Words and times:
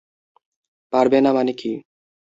পারবে 0.93 1.17
না 1.21 1.31
মানে 1.37 1.53
কী? 1.53 1.71